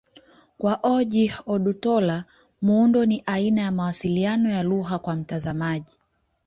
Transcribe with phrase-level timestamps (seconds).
[0.57, 2.25] Kwa Ojih Odutola,
[2.61, 5.97] muundo ni aina ya mawasiliano na lugha kwa mtazamaji.